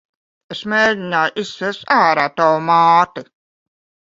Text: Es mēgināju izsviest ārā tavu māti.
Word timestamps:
Es 0.55 0.61
mēgināju 0.73 1.35
izsviest 1.45 1.85
ārā 1.99 2.25
tavu 2.41 2.67
māti. 2.71 3.25